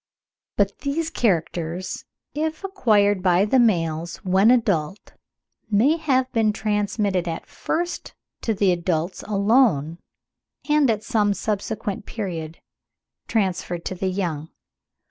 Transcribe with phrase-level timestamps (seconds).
[0.57, 5.13] But these characters if acquired by the males when adult,
[5.69, 9.99] may have been transmitted at first to the adults alone,
[10.67, 12.57] and at some subsequent period
[13.27, 14.49] transferred to the young.